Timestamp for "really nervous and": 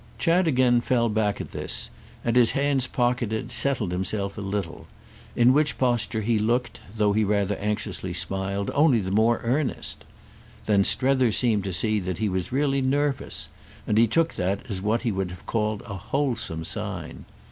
12.51-13.95